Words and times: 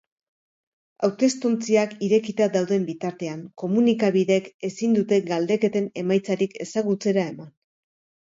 Hautestontziak 1.07 1.91
irekita 2.07 2.47
dauden 2.55 2.87
bitartean, 2.87 3.43
komunikabideek 3.63 4.49
ezin 4.69 4.97
dute 4.99 5.21
galdeketen 5.29 5.93
emaitzarik 6.05 6.57
ezagutzera 6.67 7.27
eman. 7.35 7.53